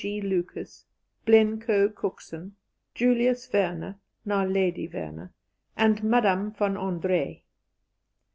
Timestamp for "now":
4.25-4.43